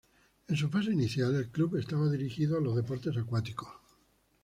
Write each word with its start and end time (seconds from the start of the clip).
En 0.47 0.55
su 0.55 0.67
fase 0.67 0.91
inicial, 0.93 1.35
el 1.35 1.51
club 1.51 1.75
estaba 1.75 2.09
dirigido 2.09 2.57
a 2.57 2.59
los 2.61 2.75
deportes 2.75 3.15
acuáticos. 3.15 3.69